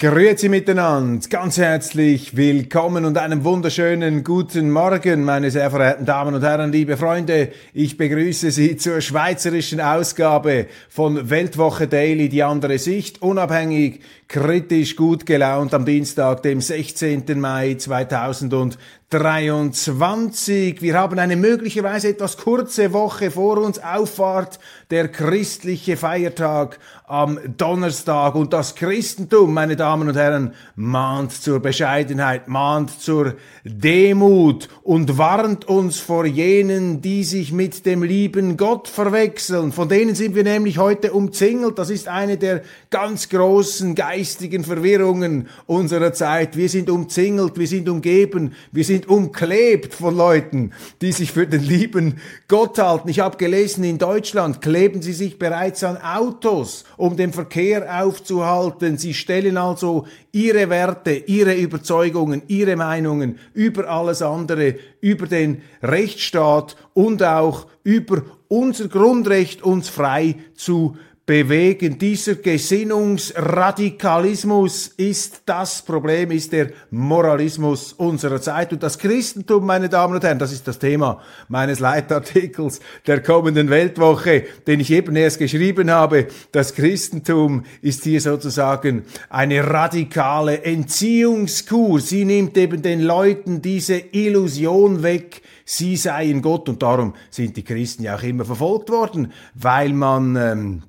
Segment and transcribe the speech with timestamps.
[0.00, 6.42] Grüezi miteinander, ganz herzlich willkommen und einen wunderschönen guten Morgen, meine sehr verehrten Damen und
[6.42, 7.52] Herren, liebe Freunde.
[7.72, 14.00] Ich begrüße Sie zur schweizerischen Ausgabe von Weltwoche Daily, die andere Sicht, unabhängig,
[14.34, 17.38] kritisch, gut gelaunt am Dienstag, dem 16.
[17.38, 18.76] Mai 2000
[19.14, 20.82] 23.
[20.82, 23.78] Wir haben eine möglicherweise etwas kurze Woche vor uns.
[23.78, 24.58] Auffahrt
[24.90, 28.34] der christliche Feiertag am Donnerstag.
[28.34, 35.66] Und das Christentum, meine Damen und Herren, mahnt zur Bescheidenheit, mahnt zur Demut und warnt
[35.66, 39.70] uns vor jenen, die sich mit dem lieben Gott verwechseln.
[39.70, 41.78] Von denen sind wir nämlich heute umzingelt.
[41.78, 43.94] Das ist eine der ganz großen
[44.24, 46.56] geistigen Verwirrungen unserer Zeit.
[46.56, 50.72] Wir sind umzingelt, wir sind umgeben, wir sind umklebt von Leuten,
[51.02, 52.14] die sich für den lieben
[52.48, 53.10] Gott halten.
[53.10, 58.96] Ich habe gelesen, in Deutschland kleben sie sich bereits an Autos, um den Verkehr aufzuhalten.
[58.96, 66.76] Sie stellen also ihre Werte, ihre Überzeugungen, ihre Meinungen über alles andere, über den Rechtsstaat
[66.94, 71.98] und auch über unser Grundrecht, uns frei zu bewegen.
[71.98, 78.74] Dieser Gesinnungsradikalismus ist das Problem, ist der Moralismus unserer Zeit.
[78.74, 83.70] Und das Christentum, meine Damen und Herren, das ist das Thema meines Leitartikels der kommenden
[83.70, 86.26] Weltwoche, den ich eben erst geschrieben habe.
[86.52, 92.00] Das Christentum ist hier sozusagen eine radikale Entziehungskur.
[92.00, 96.68] Sie nimmt eben den Leuten diese Illusion weg, sie seien Gott.
[96.68, 100.82] Und darum sind die Christen ja auch immer verfolgt worden, weil man ähm,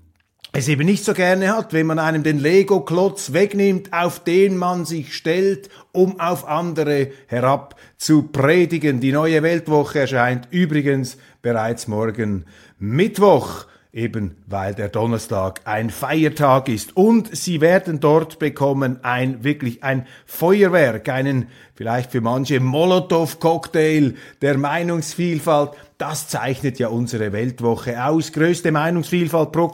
[0.57, 4.85] es eben nicht so gerne hat, wenn man einem den Lego-Klotz wegnimmt, auf den man
[4.85, 9.01] sich stellt, um auf andere herab zu predigen.
[9.01, 12.45] Die neue Weltwoche erscheint übrigens bereits morgen
[12.79, 13.65] Mittwoch
[13.95, 16.97] eben weil der Donnerstag ein Feiertag ist.
[16.97, 24.57] Und sie werden dort bekommen ein wirklich ein Feuerwerk, einen vielleicht für manche Molotow-Cocktail der
[24.57, 25.71] Meinungsvielfalt.
[25.97, 28.33] Das zeichnet ja unsere Weltwoche aus.
[28.33, 29.69] Größte Meinungsvielfalt pro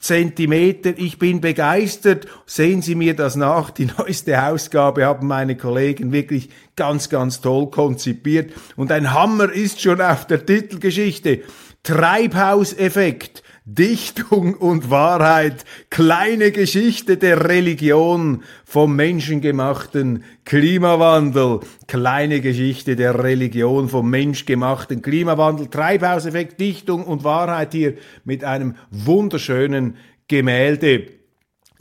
[0.00, 0.94] Quadratzentimeter.
[0.96, 2.26] Ich bin begeistert.
[2.46, 3.70] Sehen Sie mir das nach.
[3.70, 8.52] Die neueste Ausgabe haben meine Kollegen wirklich ganz, ganz toll konzipiert.
[8.76, 11.42] Und ein Hammer ist schon auf der Titelgeschichte.
[11.82, 13.42] Treibhauseffekt,
[13.72, 24.10] Dichtung und Wahrheit, kleine Geschichte der Religion vom menschengemachten Klimawandel, kleine Geschichte der Religion vom
[24.10, 27.94] menschgemachten Klimawandel, Treibhauseffekt, Dichtung und Wahrheit hier
[28.24, 31.19] mit einem wunderschönen Gemälde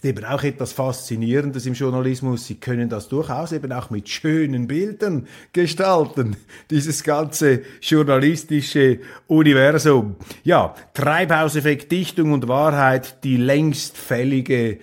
[0.06, 2.46] eben auch etwas Faszinierendes im Journalismus.
[2.46, 6.38] Sie können das durchaus eben auch mit schönen Bildern gestalten,
[6.70, 10.18] dieses ganze journalistische Universum.
[10.44, 14.78] Ja, Treibhauseffekt, Dichtung und Wahrheit, die längst fällige,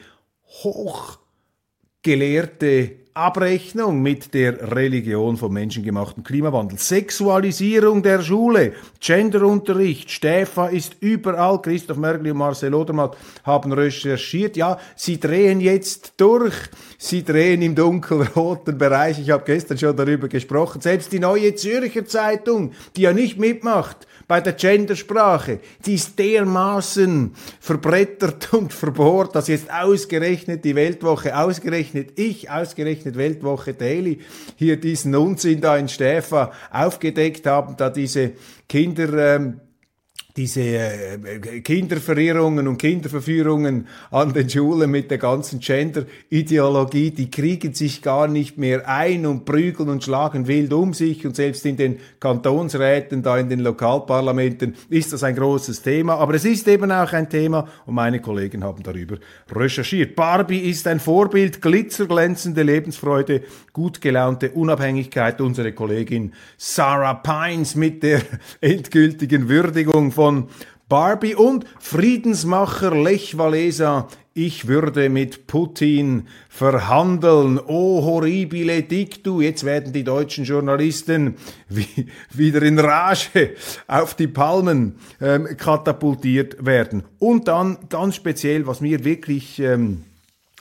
[0.62, 6.78] hochgelehrte Abrechnung mit der Religion vom menschengemachten Klimawandel.
[6.78, 11.62] Sexualisierung der Schule, Genderunterricht, Stefa ist überall.
[11.62, 14.58] Christoph Mergli und Marcel Odermatt haben recherchiert.
[14.58, 16.52] Ja, sie drehen jetzt durch.
[16.98, 19.18] Sie drehen im dunkelroten Bereich.
[19.18, 20.82] Ich habe gestern schon darüber gesprochen.
[20.82, 27.34] Selbst die neue Zürcher Zeitung, die ja nicht mitmacht, bei der Gendersprache, die ist dermaßen
[27.60, 34.20] verbrettert und verbohrt, dass jetzt ausgerechnet die Weltwoche, ausgerechnet ich, ausgerechnet Weltwoche Daily
[34.56, 38.32] hier diesen Unsinn da in Stäfa aufgedeckt haben, da diese
[38.68, 39.60] Kinder, ähm,
[40.36, 48.02] diese äh, Kinderverirrungen und Kinderverführungen an den Schulen mit der ganzen Gender-Ideologie, die kriegen sich
[48.02, 51.98] gar nicht mehr ein und prügeln und schlagen wild um sich und selbst in den
[52.20, 56.16] Kantonsräten, da in den Lokalparlamenten ist das ein großes Thema.
[56.16, 59.16] Aber es ist eben auch ein Thema und meine Kollegen haben darüber
[59.54, 60.16] recherchiert.
[60.16, 63.42] Barbie ist ein Vorbild, glitzerglänzende Lebensfreude,
[63.72, 65.40] gut gelaunte Unabhängigkeit.
[65.40, 68.20] Unsere Kollegin Sarah Pines mit der
[68.60, 70.48] endgültigen Würdigung von von
[70.88, 74.08] Barbie und Friedensmacher Lech Walesa.
[74.34, 77.60] Ich würde mit Putin verhandeln.
[77.64, 79.40] Oh, horribile dictu.
[79.40, 81.36] Jetzt werden die deutschen Journalisten
[81.68, 83.54] wie, wieder in Rage
[83.86, 87.04] auf die Palmen ähm, katapultiert werden.
[87.20, 90.02] Und dann ganz speziell, was mir wirklich ähm,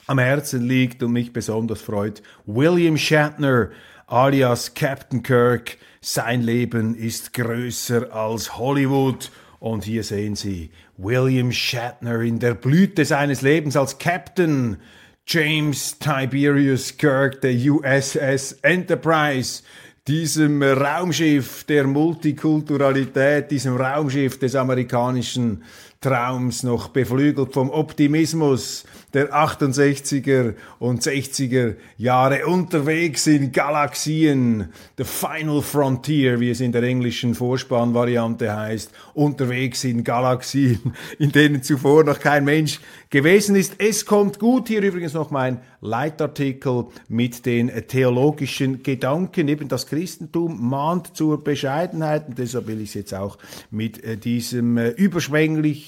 [0.05, 3.71] am Herzen liegt und mich besonders freut, William Shatner
[4.05, 5.79] alias Captain Kirk.
[6.01, 9.31] Sein Leben ist größer als Hollywood
[9.65, 14.77] und hier sehen Sie William Shatner in der Blüte seines Lebens als Captain
[15.25, 19.63] James Tiberius Kirk der USS Enterprise,
[20.07, 25.63] diesem Raumschiff der Multikulturalität, diesem Raumschiff des amerikanischen
[26.05, 28.85] Traums, noch beflügelt vom Optimismus
[29.15, 36.83] der 68er und 60er Jahre unterwegs in Galaxien, The Final Frontier, wie es in der
[36.83, 43.75] englischen Vorspannvariante heißt, unterwegs in Galaxien, in denen zuvor noch kein Mensch gewesen ist.
[43.77, 44.67] Es kommt gut.
[44.67, 49.47] Hier übrigens noch mein Leitartikel mit den theologischen Gedanken.
[49.47, 53.37] Eben das Christentum mahnt zur Bescheidenheit und deshalb will ich es jetzt auch
[53.71, 54.89] mit äh, diesem äh,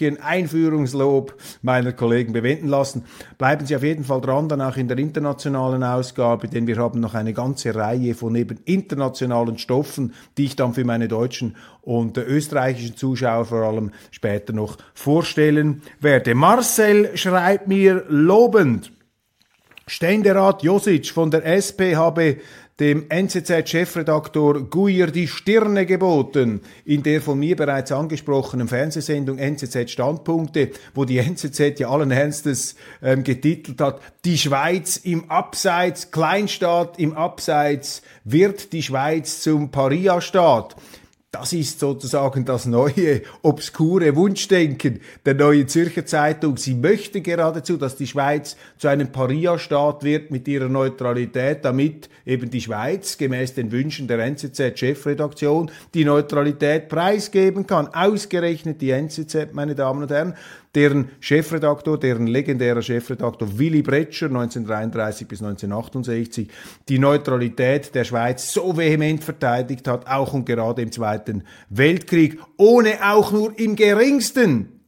[0.07, 3.06] überschwänglichen Einführungslob meiner Kollegen bewenden lassen.
[3.38, 7.00] Bleiben Sie auf jeden Fall dran, dann auch in der internationalen Ausgabe, denn wir haben
[7.00, 12.18] noch eine ganze Reihe von eben internationalen Stoffen, die ich dann für meine deutschen und
[12.18, 16.36] österreichischen Zuschauer vor allem später noch vorstellen werde.
[16.36, 18.92] Marcel schreibt mir lobend,
[19.89, 22.38] Ständerat Josic von der SP habe
[22.80, 30.72] dem NZZ-Chefredaktor Guyer die Stirne geboten in der von mir bereits angesprochenen Fernsehsendung NZZ Standpunkte,
[30.94, 37.14] wo die NZZ ja allen Ernstes ähm, getitelt hat, die Schweiz im Abseits, Kleinstaat im
[37.14, 40.76] Abseits, wird die Schweiz zum Paria-Staat.
[41.32, 46.56] Das ist sozusagen das neue, obskure Wunschdenken der neuen Zürcher Zeitung.
[46.56, 52.50] Sie möchte geradezu, dass die Schweiz zu einem Paria-Staat wird mit ihrer Neutralität, damit eben
[52.50, 57.88] die Schweiz gemäß den Wünschen der NZZ-Chefredaktion die Neutralität preisgeben kann.
[57.94, 60.34] Ausgerechnet die NZZ, meine Damen und Herren,
[60.78, 66.50] deren Chefredaktor, deren legendärer Chefredaktor Willy Bretscher 1933 bis 1968
[66.88, 73.00] die Neutralität der Schweiz so vehement verteidigt hat, auch und gerade im Zweiten Weltkrieg, ohne
[73.04, 74.84] auch nur im geringsten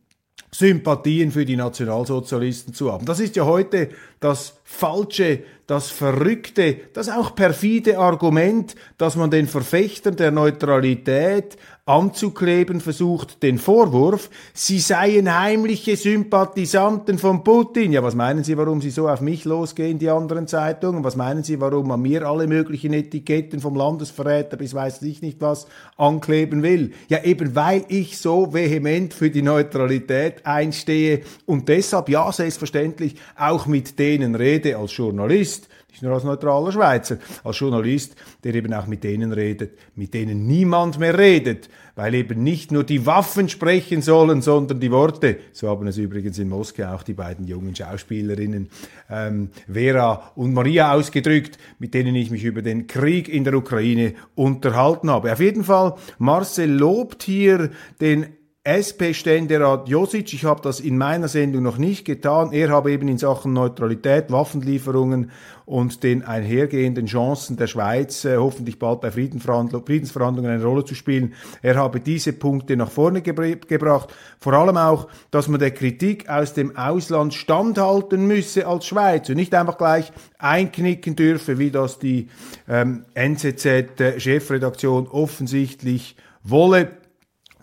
[0.52, 3.08] Sympathien für die Nationalsozialisten zu haben.
[3.08, 3.90] Das ist ja heute
[4.20, 11.58] das falsche, das verrückte, das auch perfide Argument, dass man den Verfechtern der Neutralität
[11.90, 17.92] anzukleben versucht, den Vorwurf, sie seien heimliche Sympathisanten von Putin.
[17.94, 21.04] Ja, was meinen Sie, warum Sie so auf mich losgehen, die anderen Zeitungen?
[21.04, 25.42] Was meinen Sie, warum man mir alle möglichen Etiketten vom Landesverräter bis weiß ich nicht
[25.42, 25.66] was
[25.98, 26.92] ankleben will?
[27.08, 33.66] Ja, eben weil ich so vehement für die Neutralität einstehe und deshalb, ja, selbstverständlich, auch
[33.66, 38.88] mit denen rede als Journalist, nicht nur als neutraler Schweizer, als Journalist, der eben auch
[38.88, 44.02] mit denen redet, mit denen niemand mehr redet, weil eben nicht nur die Waffen sprechen
[44.02, 45.40] sollen, sondern die Worte.
[45.52, 48.70] So haben es übrigens in Moskau auch die beiden jungen Schauspielerinnen
[49.10, 54.14] ähm, Vera und Maria ausgedrückt, mit denen ich mich über den Krieg in der Ukraine
[54.36, 55.34] unterhalten habe.
[55.34, 58.28] Auf jeden Fall, Marcel lobt hier den
[58.70, 63.18] SP-Ständerat Josic, ich habe das in meiner Sendung noch nicht getan, er habe eben in
[63.18, 65.32] Sachen Neutralität, Waffenlieferungen
[65.66, 71.34] und den einhergehenden Chancen der Schweiz, äh, hoffentlich bald bei Friedensverhandlungen eine Rolle zu spielen,
[71.64, 74.14] er habe diese Punkte nach vorne gebr gebracht.
[74.40, 79.38] Vor allem auch, dass man der Kritik aus dem Ausland standhalten müsse als Schweiz und
[79.38, 82.28] nicht einfach gleich einknicken dürfe, wie das die
[82.68, 86.99] ähm, NZZ-Chefredaktion offensichtlich wolle.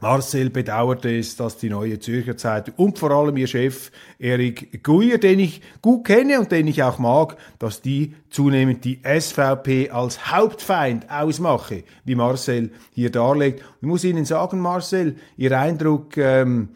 [0.07, 5.19] Marcel bedauerte es, dass die neue Zürcher Zeitung und vor allem ihr Chef Erik Guyer,
[5.19, 10.31] den ich gut kenne und den ich auch mag, dass die zunehmend die SVP als
[10.31, 13.65] Hauptfeind ausmache, wie Marcel hier darlegt.
[13.81, 16.69] Ich muss Ihnen sagen, Marcel, Ihr Eindruck ähm,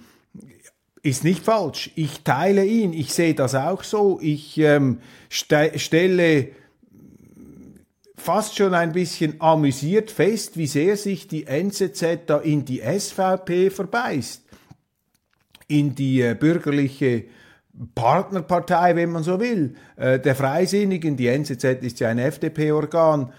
[1.01, 1.93] ist nicht falsch.
[1.95, 2.93] Ich teile ihn.
[2.93, 4.19] Ich sehe das auch so.
[4.21, 4.99] Ich ähm,
[5.31, 6.49] st stelle
[8.21, 13.71] fast schon ein bisschen amüsiert fest, wie sehr sich die NZZ da in die SVP
[13.71, 14.43] verbeißt.
[15.71, 17.25] in die äh, bürgerliche
[17.95, 21.17] Partnerpartei, wenn man so will, äh, der Freisinnigen.
[21.17, 23.33] Die NZZ ist ja ein FDP-Organ.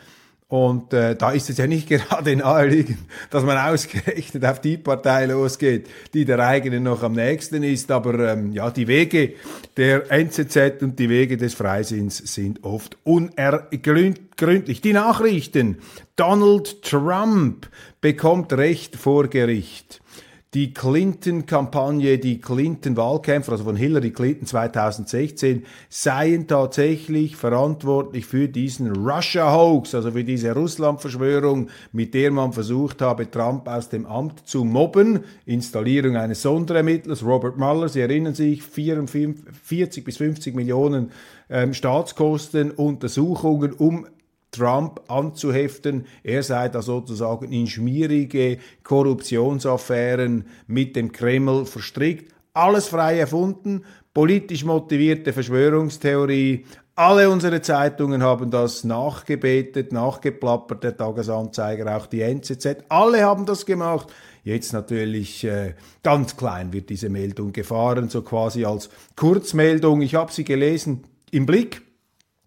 [0.51, 2.97] Und äh, da ist es ja nicht gerade naheliegend,
[3.29, 7.89] dass man ausgerechnet auf die Partei losgeht, die der eigenen noch am nächsten ist.
[7.89, 9.35] Aber ähm, ja, die Wege
[9.77, 14.81] der NZZ und die Wege des Freisinns sind oft unergründlich.
[14.81, 15.77] Die Nachrichten.
[16.17, 17.69] Donald Trump
[18.01, 20.01] bekommt Recht vor Gericht
[20.53, 29.95] die Clinton-Kampagne, die Clinton-Wahlkämpfer, also von Hillary Clinton 2016, seien tatsächlich verantwortlich für diesen Russia-Hoax,
[29.95, 35.21] also für diese Russland-Verschwörung, mit der man versucht habe, Trump aus dem Amt zu mobben.
[35.45, 41.11] Installierung eines Sonderermittlers, Robert Mueller, Sie erinnern sich, 44 bis 50 Millionen
[41.49, 44.05] ähm, Staatskosten, Untersuchungen, um
[44.51, 46.05] Trump anzuheften.
[46.23, 52.33] Er sei da sozusagen in schmierige Korruptionsaffären mit dem Kreml verstrickt.
[52.53, 56.65] Alles frei erfunden, politisch motivierte Verschwörungstheorie.
[56.95, 62.83] Alle unsere Zeitungen haben das nachgebetet, nachgeplappert, der Tagesanzeiger, auch die NZZ.
[62.89, 64.11] Alle haben das gemacht.
[64.43, 70.01] Jetzt natürlich äh, ganz klein wird diese Meldung gefahren, so quasi als Kurzmeldung.
[70.01, 71.81] Ich habe sie gelesen im Blick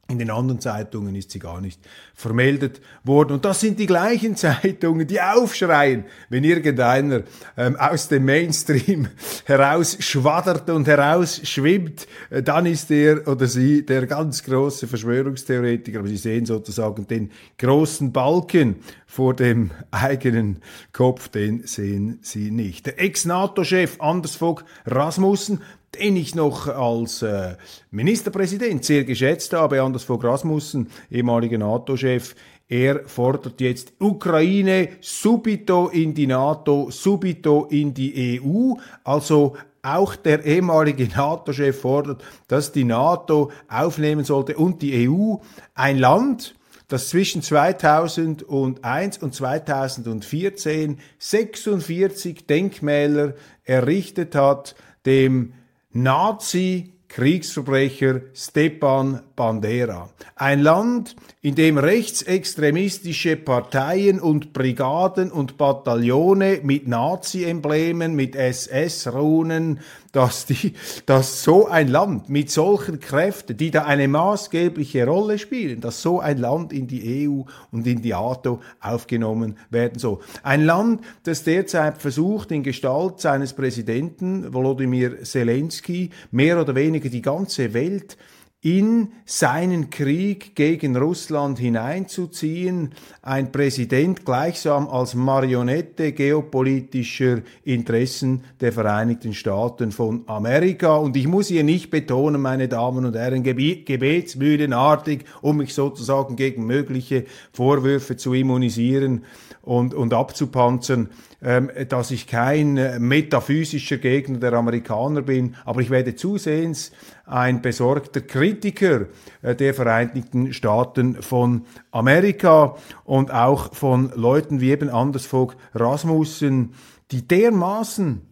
[0.08, 1.80] in den anderen Zeitungen ist sie gar nicht
[2.14, 3.34] vermeldet worden.
[3.34, 7.22] Und das sind die gleichen Zeitungen, die aufschreien, wenn irgendeiner
[7.56, 9.08] ähm, aus dem Mainstream
[9.44, 16.00] herausschwaddert und herausschwimmt, äh, dann ist er oder sie der ganz große Verschwörungstheoretiker.
[16.00, 20.60] Aber Sie sehen sozusagen den großen Balken vor dem eigenen
[20.92, 22.86] Kopf, den sehen Sie nicht.
[22.86, 25.60] Der Ex-NATO-Chef Anders Fogh Rasmussen
[25.98, 27.56] den ich noch als äh,
[27.90, 32.34] Ministerpräsident sehr geschätzt habe, Anders Fogh Rasmussen, ehemaliger NATO-Chef,
[32.68, 38.74] er fordert jetzt Ukraine subito in die NATO, subito in die EU.
[39.04, 45.36] Also auch der ehemalige NATO-Chef fordert, dass die NATO aufnehmen sollte und die EU
[45.74, 46.54] ein Land,
[46.88, 53.34] das zwischen 2001 und 2014 46 Denkmäler
[53.64, 54.74] errichtet hat,
[55.04, 55.52] dem
[55.96, 60.10] Nazi Kriegsverbrecher Stepan Bandera.
[60.34, 69.78] Ein Land, in dem rechtsextremistische Parteien und Brigaden und Bataillone mit Nazi-Emblemen, mit SS-Runen,
[70.14, 70.74] dass, die,
[71.06, 76.20] dass so ein Land mit solchen Kräften, die da eine maßgebliche Rolle spielen, dass so
[76.20, 77.42] ein Land in die EU
[77.72, 80.20] und in die NATO aufgenommen werden soll.
[80.42, 87.22] Ein Land, das derzeit versucht, in Gestalt seines Präsidenten Volodymyr Zelensky mehr oder weniger die
[87.22, 88.16] ganze Welt
[88.64, 99.34] in seinen Krieg gegen Russland hineinzuziehen, ein Präsident gleichsam als Marionette geopolitischer Interessen der Vereinigten
[99.34, 100.96] Staaten von Amerika.
[100.96, 106.64] Und ich muss hier nicht betonen, meine Damen und Herren, gebetsmühlenartig, um mich sozusagen gegen
[106.64, 109.24] mögliche Vorwürfe zu immunisieren
[109.60, 111.10] und, und abzupanzern,
[111.42, 116.92] ähm, dass ich kein äh, metaphysischer Gegner der Amerikaner bin, aber ich werde zusehends
[117.26, 119.06] ein besorgter Kritiker
[119.42, 126.74] äh, der Vereinigten Staaten von Amerika und auch von Leuten wie eben Anders Fogh Rasmussen,
[127.10, 128.22] die dermaßen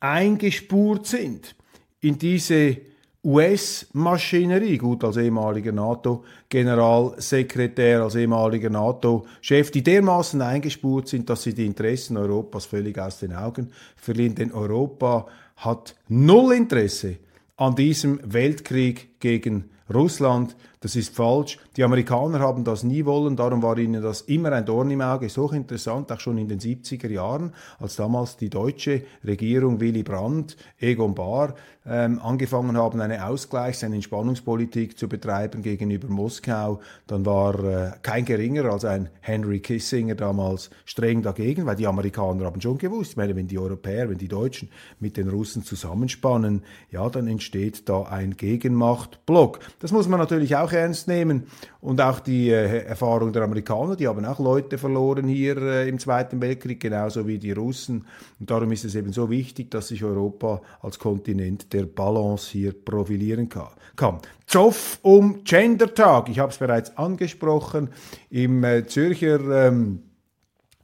[0.00, 1.54] eingespurt sind
[2.00, 2.78] in diese
[3.22, 11.66] US-Maschinerie, gut als ehemaliger NATO-Generalsekretär, als ehemaliger NATO-Chef, die dermaßen eingespurt sind, dass sie die
[11.66, 14.36] Interessen Europas völlig aus den Augen verlieren.
[14.36, 15.26] Denn Europa
[15.56, 17.18] hat null Interesse
[17.60, 20.56] an diesem Weltkrieg gegen Russland.
[20.80, 21.58] Das ist falsch.
[21.76, 25.26] Die Amerikaner haben das nie wollen, darum war ihnen das immer ein Dorn im Auge.
[25.26, 30.56] Ist hochinteressant, auch schon in den 70er Jahren, als damals die deutsche Regierung Willy Brandt,
[30.78, 31.54] Egon Bahr
[31.86, 38.24] ähm, angefangen haben, eine Ausgleichs-, eine Entspannungspolitik zu betreiben gegenüber Moskau, dann war äh, kein
[38.24, 43.16] geringer als ein Henry Kissinger damals streng dagegen, weil die Amerikaner haben schon gewusst, ich
[43.16, 44.68] meine, wenn die Europäer, wenn die Deutschen
[44.98, 49.60] mit den Russen zusammenspannen, ja, dann entsteht da ein Gegenmachtblock.
[49.78, 51.44] Das muss man natürlich auch ernst nehmen.
[51.80, 55.98] Und auch die äh, Erfahrung der Amerikaner, die haben auch Leute verloren hier äh, im
[55.98, 58.04] Zweiten Weltkrieg, genauso wie die Russen.
[58.38, 62.72] Und darum ist es eben so wichtig, dass sich Europa als Kontinent der Balance hier
[62.72, 64.18] profilieren kann.
[64.46, 66.28] Zoff um Gendertag.
[66.28, 67.90] Ich habe es bereits angesprochen.
[68.30, 70.02] Im äh, Zürcher ähm,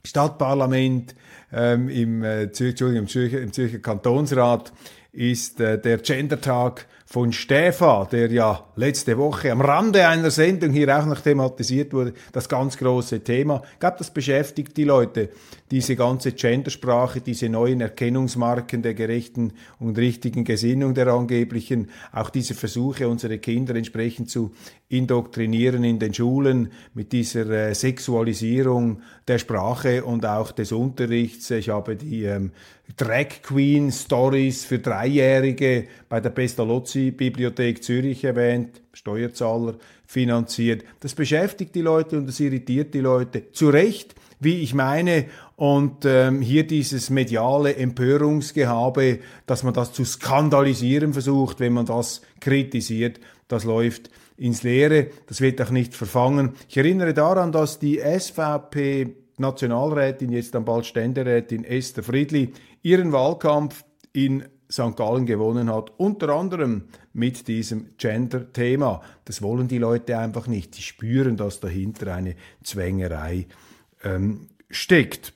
[0.05, 1.15] Stadtparlament,
[1.51, 4.71] ähm, im, äh, Zür im, Zürcher, im Zürcher Kantonsrat
[5.11, 10.95] ist äh, der Gendertag von Stefa, der ja letzte Woche am Rande einer Sendung hier
[10.99, 13.61] auch noch thematisiert wurde, das ganz große Thema.
[13.73, 15.29] Ich glaube, das beschäftigt die Leute,
[15.71, 22.55] diese ganze Gendersprache, diese neuen Erkennungsmarken der gerechten und richtigen Gesinnung der angeblichen, auch diese
[22.55, 24.51] Versuche, unsere Kinder entsprechend zu
[24.89, 31.51] indoktrinieren in den Schulen mit dieser äh, Sexualisierung der Sprache und auch des Unterrichts.
[31.51, 32.51] Ich habe die ähm,
[32.95, 39.75] Drag Queen Stories für Dreijährige bei der Pestalozzi Bibliothek Zürich erwähnt, Steuerzahler
[40.05, 40.83] finanziert.
[41.01, 43.51] Das beschäftigt die Leute und das irritiert die Leute.
[43.51, 45.25] Zu Recht, wie ich meine.
[45.57, 52.21] Und ähm, hier dieses mediale Empörungsgehabe, dass man das zu skandalisieren versucht, wenn man das
[52.39, 55.07] kritisiert, das läuft ins Leere.
[55.27, 56.53] Das wird auch nicht verfangen.
[56.69, 63.83] Ich erinnere daran, dass die SVP Nationalrätin, jetzt dann bald Ständerätin Esther Friedli, ihren Wahlkampf
[64.13, 64.95] in St.
[64.95, 69.01] Gallen gewonnen hat, unter anderem mit diesem Gender-Thema.
[69.25, 70.75] Das wollen die Leute einfach nicht.
[70.75, 73.47] Sie spüren, dass dahinter eine Zwängerei
[74.03, 75.33] ähm, steckt.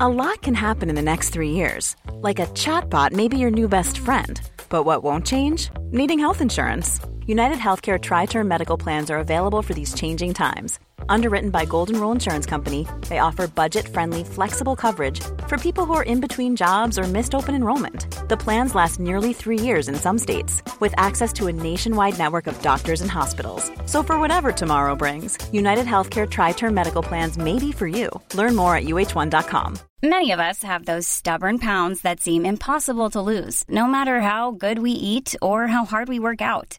[0.00, 1.96] A lot can happen in the next three years.
[2.22, 4.40] Like a chatbot may be your new best friend.
[4.68, 5.70] But what won't change?
[5.90, 7.00] Needing health insurance.
[7.28, 12.00] United Healthcare Tri Term Medical Plans are available for these changing times Underwritten by Golden
[12.00, 16.98] Rule Insurance Company, they offer budget-friendly, flexible coverage for people who are in between jobs
[16.98, 18.06] or missed open enrollment.
[18.28, 22.46] The plans last nearly three years in some states, with access to a nationwide network
[22.46, 23.70] of doctors and hospitals.
[23.86, 28.10] So for whatever tomorrow brings, United Healthcare Tri-Term Medical Plans may be for you.
[28.34, 29.78] Learn more at uh1.com.
[30.02, 34.52] Many of us have those stubborn pounds that seem impossible to lose, no matter how
[34.52, 36.78] good we eat or how hard we work out.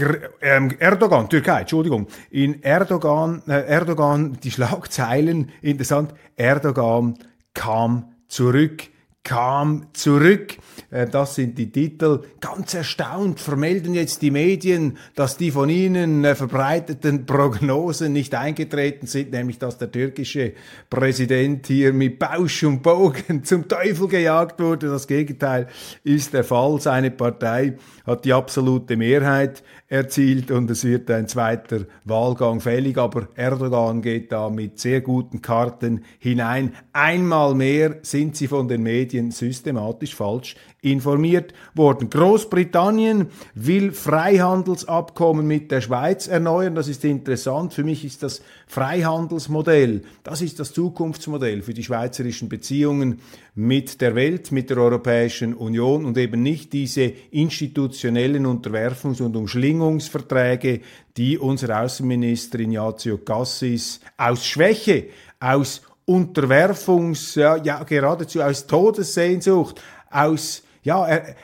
[0.00, 7.18] Erdogan, Türkei, Entschuldigung, in Erdogan, äh, Erdogan, die Schlagzeilen, interessant, Erdogan
[7.54, 8.84] kam zurück
[9.26, 10.56] kam zurück.
[10.90, 12.22] Äh, das sind die Titel.
[12.40, 19.08] Ganz erstaunt vermelden jetzt die Medien, dass die von ihnen äh, verbreiteten Prognosen nicht eingetreten
[19.08, 20.52] sind, nämlich dass der türkische
[20.88, 24.88] Präsident hier mit Bausch und Bogen zum Teufel gejagt wurde.
[24.88, 25.66] Das Gegenteil
[26.04, 26.80] ist der Fall.
[26.80, 32.96] Seine Partei hat die absolute Mehrheit erzielt und es wird ein zweiter Wahlgang fällig.
[32.96, 36.74] Aber Erdogan geht da mit sehr guten Karten hinein.
[36.92, 42.10] Einmal mehr sind sie von den Medien systematisch falsch informiert worden.
[42.10, 46.74] Großbritannien will Freihandelsabkommen mit der Schweiz erneuern.
[46.74, 47.74] Das ist interessant.
[47.74, 53.20] Für mich ist das Freihandelsmodell, das ist das Zukunftsmodell für die schweizerischen Beziehungen
[53.54, 60.80] mit der Welt, mit der Europäischen Union und eben nicht diese institutionellen Unterwerfungs- und Umschlingungsverträge,
[61.16, 65.06] die unser Außenminister Ignazio Cassis aus Schwäche,
[65.40, 71.34] aus Unterwerfungs, ja, ja geradezu aus Todessehnsucht, aus ja, er,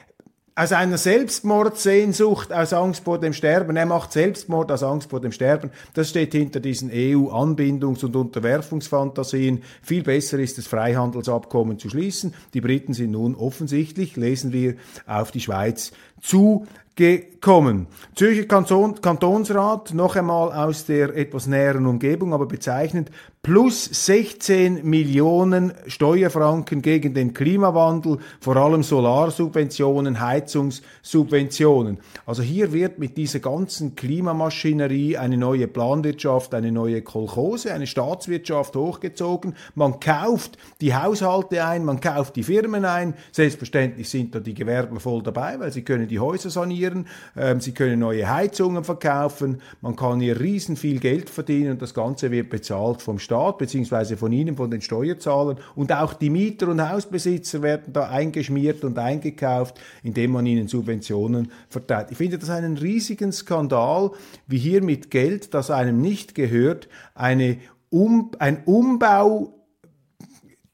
[0.54, 3.76] aus einer Selbstmordsehnsucht, aus Angst vor dem Sterben.
[3.76, 5.70] Er macht Selbstmord aus Angst vor dem Sterben.
[5.94, 9.62] Das steht hinter diesen EU-Anbindungs- und Unterwerfungsfantasien.
[9.82, 12.34] Viel besser ist es, Freihandelsabkommen zu schließen.
[12.52, 14.74] Die Briten sind nun offensichtlich, lesen wir,
[15.06, 15.92] auf die Schweiz
[16.96, 17.86] zugekommen.
[18.14, 23.10] Zürcher Kanton, Kantonsrat, noch einmal aus der etwas näheren Umgebung, aber bezeichnend,
[23.42, 31.98] plus 16 Millionen Steuerfranken gegen den Klimawandel, vor allem Solarsubventionen, Heizungssubventionen.
[32.24, 38.76] Also hier wird mit dieser ganzen Klimamaschinerie eine neue Planwirtschaft, eine neue Kolchose, eine Staatswirtschaft
[38.76, 39.56] hochgezogen.
[39.74, 43.14] Man kauft die Haushalte ein, man kauft die Firmen ein.
[43.32, 46.81] Selbstverständlich sind da die Gewerbler voll dabei, weil sie können die Häuser sanieren,
[47.34, 51.94] äh, sie können neue Heizungen verkaufen, man kann hier riesen viel Geld verdienen und das
[51.94, 53.58] Ganze wird bezahlt vom Staat.
[53.58, 55.58] Beziehungsweise von Ihnen, von den Steuerzahlern.
[55.74, 61.50] Und auch die Mieter und Hausbesitzer werden da eingeschmiert und eingekauft, indem man ihnen Subventionen
[61.68, 62.08] verteilt.
[62.10, 64.10] Ich finde das einen riesigen Skandal,
[64.46, 67.58] wie hier mit Geld, das einem nicht gehört, eine
[67.90, 69.54] um, ein Umbau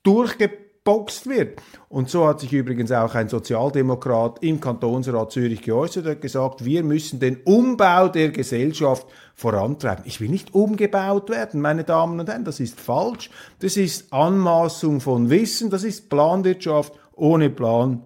[0.02, 1.60] durchgebracht geboxt wird.
[1.90, 6.82] Und so hat sich übrigens auch ein Sozialdemokrat im Kantonsrat Zürich geäußert und gesagt, wir
[6.82, 10.04] müssen den Umbau der Gesellschaft vorantreiben.
[10.06, 13.30] Ich will nicht umgebaut werden, meine Damen und Herren, das ist falsch.
[13.60, 18.02] Das ist Anmaßung von Wissen, das ist Planwirtschaft ohne Plan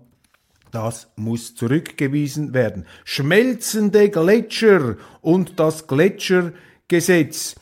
[0.72, 2.86] Das muss zurückgewiesen werden.
[3.04, 7.54] Schmelzende Gletscher und das Gletschergesetz.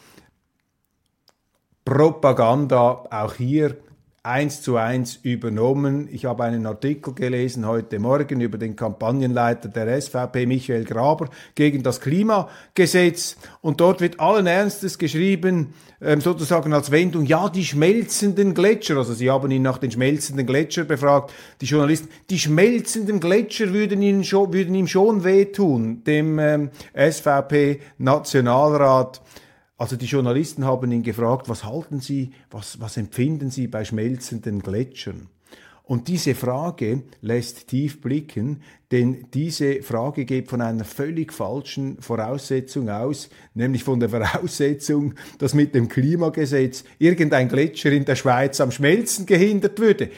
[1.85, 3.77] Propaganda auch hier
[4.23, 6.07] eins zu eins übernommen.
[6.13, 11.83] Ich habe einen Artikel gelesen heute Morgen über den Kampagnenleiter der SVP, Michael Graber, gegen
[11.83, 13.39] das Klimagesetz.
[13.63, 19.15] Und dort wird allen Ernstes geschrieben, ähm, sozusagen als Wendung, ja, die schmelzenden Gletscher, also
[19.15, 24.25] sie haben ihn nach den schmelzenden Gletscher befragt, die Journalisten, die schmelzenden Gletscher würden, ihnen
[24.25, 29.23] schon, würden ihm schon wehtun, dem ähm, SVP-Nationalrat.
[29.81, 34.61] Also die Journalisten haben ihn gefragt, was halten Sie, was, was empfinden Sie bei schmelzenden
[34.61, 35.29] Gletschern?
[35.85, 38.61] Und diese Frage lässt tief blicken,
[38.93, 45.55] denn diese Frage geht von einer völlig falschen Voraussetzung aus, nämlich von der Voraussetzung, dass
[45.55, 50.11] mit dem Klimagesetz irgendein Gletscher in der Schweiz am Schmelzen gehindert würde.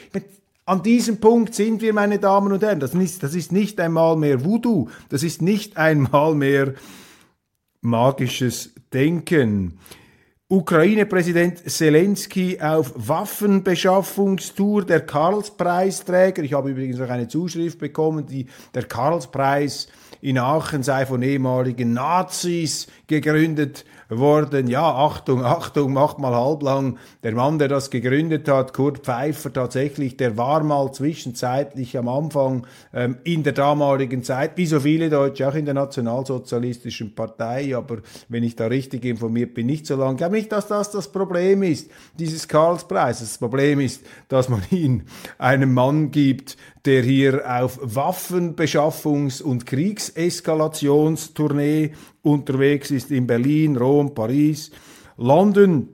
[0.65, 2.81] An diesem Punkt sind wir, meine Damen und Herren.
[2.81, 4.89] Das ist, das ist nicht einmal mehr Voodoo.
[5.07, 6.73] Das ist nicht einmal mehr
[7.83, 9.79] magisches Denken.
[10.49, 16.43] Ukraine-Präsident Zelensky auf Waffenbeschaffungstour, der Karlspreisträger.
[16.43, 19.87] Ich habe übrigens noch eine Zuschrift bekommen, die der Karlspreis
[20.21, 24.67] in Aachen sei von ehemaligen Nazis gegründet worden.
[24.67, 26.97] Ja, Achtung, Achtung, macht mal halblang.
[27.23, 32.67] Der Mann, der das gegründet hat, Kurt Pfeiffer, tatsächlich, der war mal zwischenzeitlich am Anfang
[32.93, 37.97] ähm, in der damaligen Zeit, wie so viele Deutsche, auch in der Nationalsozialistischen Partei, aber
[38.29, 40.13] wenn ich da richtig informiert bin, nicht so lange.
[40.13, 43.29] Ich glaube nicht, dass das das Problem ist, dieses Karlspreises.
[43.29, 45.03] Das Problem ist, dass man ihn
[45.37, 54.71] einem Mann gibt, der hier auf Waffenbeschaffungs- und Kriegseskalationstournee unterwegs ist in Berlin, Rom, Paris,
[55.17, 55.89] London.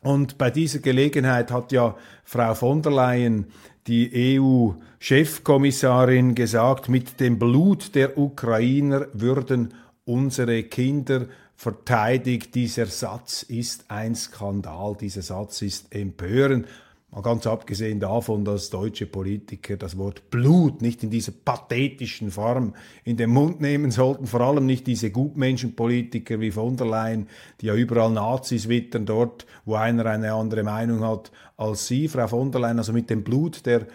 [0.00, 1.94] Und bei dieser Gelegenheit hat ja
[2.24, 3.46] Frau von der Leyen,
[3.86, 12.54] die EU-Chefkommissarin, gesagt, mit dem Blut der Ukrainer würden unsere Kinder verteidigt.
[12.54, 16.66] Dieser Satz ist ein Skandal, dieser Satz ist empörend.
[17.12, 22.74] Mal ganz abgesehen davon, dass deutsche Politiker das Wort Blut nicht in dieser pathetischen Form
[23.02, 27.26] in den Mund nehmen sollten, vor allem nicht diese Gutmenschenpolitiker wie von der Leyen,
[27.60, 32.28] die ja überall Nazis wittern, dort, wo einer eine andere Meinung hat als sie, Frau
[32.28, 33.86] von der Leyen, also mit dem Blut der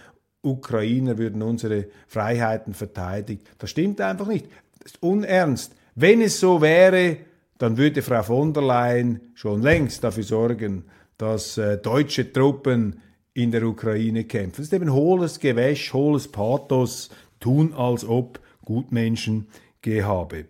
[0.42, 3.48] Ukrainer würden unsere Freiheiten verteidigt.
[3.60, 4.48] Das stimmt einfach nicht.
[4.80, 5.74] Das ist unernst.
[5.96, 7.18] Wenn es so wäre,
[7.58, 10.84] dann würde Frau von der Leyen schon längst dafür sorgen,
[11.18, 13.02] dass äh, deutsche Truppen
[13.34, 14.58] in der Ukraine kämpfen.
[14.58, 19.48] Das ist eben hohles Gewäsch, hohles Pathos, tun als ob Gutmenschen
[19.82, 20.46] Gehabe.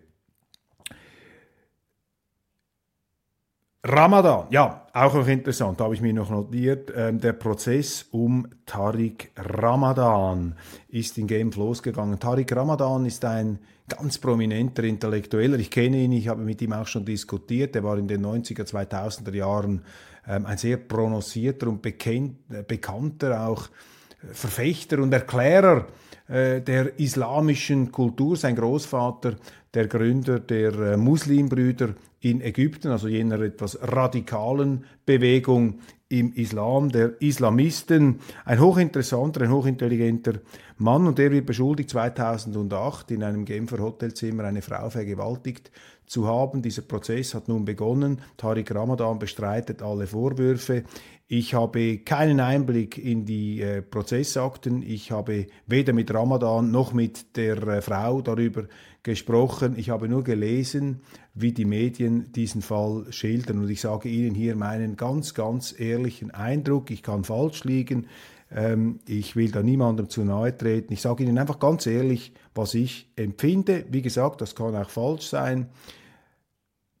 [3.88, 6.92] Ramadan, ja, auch noch interessant, habe ich mir noch notiert.
[6.96, 10.56] Ähm, der Prozess um Tariq Ramadan
[10.88, 12.18] ist in Genf losgegangen.
[12.18, 15.60] Tariq Ramadan ist ein ganz prominenter Intellektueller.
[15.60, 17.76] Ich kenne ihn, ich habe mit ihm auch schon diskutiert.
[17.76, 19.82] Er war in den 90er, 2000er Jahren
[20.26, 25.86] ähm, ein sehr prononcierter und bekannt, äh, bekannter auch äh, Verfechter und Erklärer
[26.28, 28.36] äh, der islamischen Kultur.
[28.36, 29.36] Sein Großvater,
[29.74, 37.20] der Gründer der äh, Muslimbrüder in Ägypten, also jener etwas radikalen Bewegung im Islam, der
[37.20, 38.20] Islamisten.
[38.44, 40.34] Ein hochinteressanter, ein hochintelligenter
[40.78, 45.70] Mann und der wird beschuldigt 2008 in einem Genfer Hotelzimmer eine Frau vergewaltigt
[46.06, 46.62] zu haben.
[46.62, 48.20] Dieser Prozess hat nun begonnen.
[48.36, 50.84] Tariq Ramadan bestreitet alle Vorwürfe.
[51.28, 54.82] Ich habe keinen Einblick in die äh, Prozessakten.
[54.82, 58.66] Ich habe weder mit Ramadan noch mit der äh, Frau darüber
[59.02, 59.74] gesprochen.
[59.76, 61.00] Ich habe nur gelesen,
[61.34, 63.58] wie die Medien diesen Fall schildern.
[63.58, 66.92] Und ich sage Ihnen hier meinen ganz, ganz ehrlichen Eindruck.
[66.92, 68.06] Ich kann falsch liegen.
[68.52, 70.92] Ähm, ich will da niemandem zu nahe treten.
[70.92, 73.84] Ich sage Ihnen einfach ganz ehrlich, was ich empfinde.
[73.90, 75.70] Wie gesagt, das kann auch falsch sein.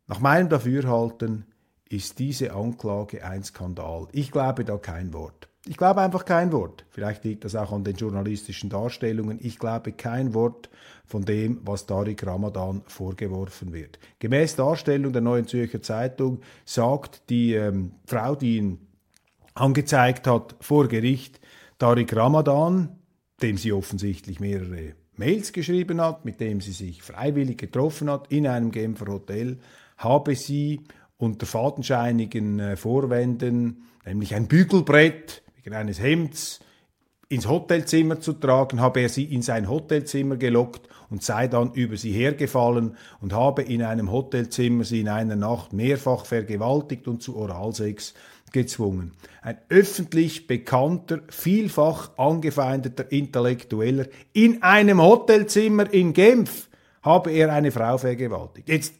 [0.08, 1.44] Nach meinem Dafürhalten
[1.88, 4.08] ist diese Anklage ein Skandal.
[4.12, 5.48] Ich glaube da kein Wort.
[5.68, 6.84] Ich glaube einfach kein Wort.
[6.90, 9.40] Vielleicht liegt das auch an den journalistischen Darstellungen.
[9.42, 10.70] Ich glaube kein Wort
[11.04, 13.98] von dem, was Tariq Ramadan vorgeworfen wird.
[14.20, 18.78] Gemäß Darstellung der Neuen Zürcher Zeitung sagt die ähm, Frau, die ihn
[19.54, 21.40] angezeigt hat vor Gericht,
[21.78, 23.00] Tariq Ramadan,
[23.42, 28.46] dem sie offensichtlich mehrere Mails geschrieben hat, mit dem sie sich freiwillig getroffen hat in
[28.46, 29.58] einem Genfer Hotel,
[29.96, 30.82] habe sie
[31.18, 36.60] unter fadenscheinigen äh, Vorwänden, nämlich ein Bügelbrett wegen eines Hemds,
[37.28, 41.96] ins Hotelzimmer zu tragen, habe er sie in sein Hotelzimmer gelockt und sei dann über
[41.96, 47.36] sie hergefallen und habe in einem Hotelzimmer sie in einer Nacht mehrfach vergewaltigt und zu
[47.36, 48.14] Oralsex
[48.52, 49.12] gezwungen.
[49.42, 56.68] Ein öffentlich bekannter, vielfach angefeindeter Intellektueller in einem Hotelzimmer in Genf
[57.02, 58.68] habe er eine Frau vergewaltigt.
[58.68, 58.94] Jetzt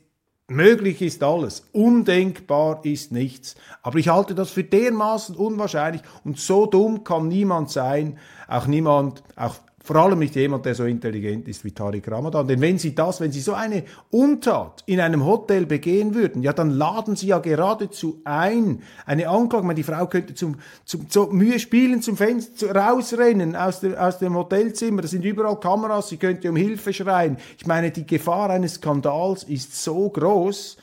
[0.49, 3.57] Möglich ist alles, undenkbar ist nichts.
[3.83, 9.25] Aber ich halte das für dermaßen unwahrscheinlich und so dumm kann niemand sein, auch niemand,
[9.35, 9.57] auch
[9.87, 12.49] vor allem nicht jemand, der so intelligent ist wie Tariq Ramadan.
[12.49, 16.53] Denn wenn Sie das, wenn Sie so eine Untat in einem Hotel begehen würden, ja,
[16.53, 18.83] dann laden Sie ja geradezu ein.
[19.05, 23.79] Eine Anklage, meine, die Frau könnte zum, zum, zum Mühe spielen, zum Fenster rausrennen aus,
[23.79, 25.03] der, aus dem Hotelzimmer.
[25.03, 27.37] Da sind überall Kameras, sie könnte um Hilfe schreien.
[27.57, 30.79] Ich meine, die Gefahr eines Skandals ist so groß.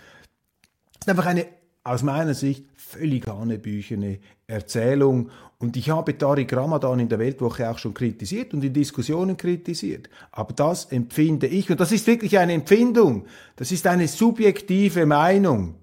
[0.94, 1.46] Das ist einfach eine,
[1.84, 5.30] aus meiner Sicht, völlig hanebüchene Erzählung.
[5.58, 10.10] Und ich habe Tariq Ramadan in der Weltwoche auch schon kritisiert und in Diskussionen kritisiert.
[10.32, 15.76] Aber das empfinde ich, und das ist wirklich eine Empfindung, das ist eine subjektive Meinung.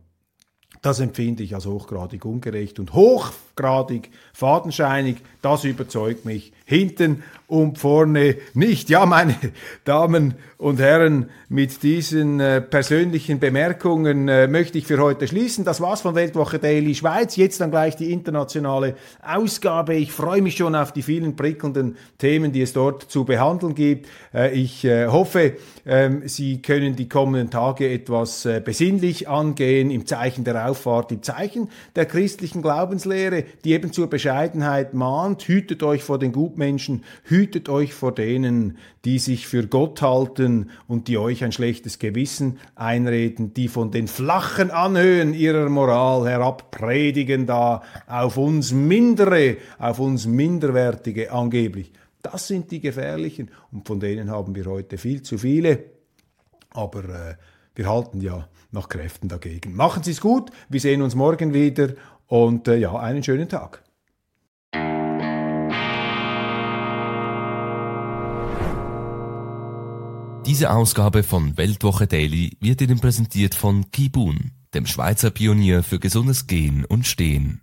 [0.83, 2.95] Das empfinde ich als hochgradig ungerecht und
[3.61, 5.17] hochgradig fadenscheinig.
[5.43, 8.91] Das überzeugt mich hinten und vorne nicht.
[8.91, 9.35] Ja, meine
[9.85, 15.65] Damen und Herren, mit diesen äh, persönlichen Bemerkungen äh, möchte ich für heute schließen.
[15.65, 17.35] Das war's von Weltwoche Daily Schweiz.
[17.37, 19.95] Jetzt dann gleich die internationale Ausgabe.
[19.95, 24.07] Ich freue mich schon auf die vielen prickelnden Themen, die es dort zu behandeln gibt.
[24.33, 30.07] Äh, ich äh, hoffe, ähm, Sie können die kommenden Tage etwas äh, besinnlich angehen im
[30.07, 35.43] Zeichen der Auffahrt, im Zeichen der christlichen Glaubenslehre, die eben zur Bescheidenheit mahnt.
[35.43, 41.09] Hütet euch vor den Gutmenschen, hütet euch vor denen, die sich für Gott halten und
[41.09, 47.47] die euch ein schlechtes Gewissen einreden, die von den flachen Anhöhen ihrer Moral herab predigen
[47.47, 51.93] da auf uns Mindere, auf uns Minderwertige angeblich.
[52.23, 55.85] Das sind die gefährlichen und von denen haben wir heute viel zu viele.
[56.71, 57.35] Aber äh,
[57.75, 59.75] wir halten ja nach Kräften dagegen.
[59.75, 61.95] Machen Sie es gut, wir sehen uns morgen wieder
[62.31, 63.83] und äh, ja, einen schönen Tag.
[70.47, 76.47] Diese Ausgabe von Weltwoche Daily wird Ihnen präsentiert von Kibun, dem Schweizer Pionier für gesundes
[76.47, 77.63] Gehen und Stehen.